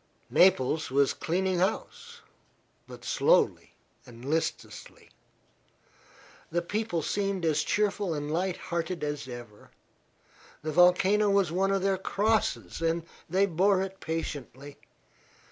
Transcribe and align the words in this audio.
Naples 0.31 0.89
was 0.89 1.13
cleaning 1.13 1.59
house, 1.59 2.21
but 2.87 3.05
slowly 3.05 3.75
and 4.03 4.25
listlessly. 4.25 5.09
The 6.49 6.63
people 6.63 7.03
seemed 7.03 7.45
as 7.45 7.61
cheerful 7.61 8.11
and 8.15 8.31
light 8.33 8.57
hearted 8.57 9.03
as 9.03 9.27
ever. 9.27 9.69
The 10.63 10.71
volcano 10.71 11.29
was 11.29 11.51
one 11.51 11.69
of 11.71 11.83
their 11.83 11.99
crosses, 11.99 12.81
and 12.81 13.03
they 13.29 13.45
bore 13.45 13.83
it 13.83 13.99
patiently. 13.99 14.77